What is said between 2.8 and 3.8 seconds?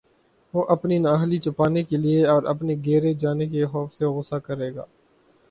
گھیرے جانے کے